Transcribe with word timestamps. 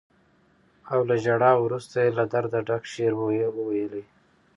او 0.91 0.99
له 1.09 1.15
ژړا 1.23 1.51
وروسته 1.59 1.95
یې 2.03 2.09
له 2.17 2.23
درده 2.33 2.59
ډک 2.67 2.83
شعر 2.91 3.13
وويلې. 3.57 4.03